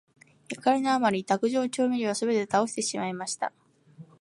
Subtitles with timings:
[0.49, 3.53] 怒りのあまり、卓上調味料をすべて倒してしまいました。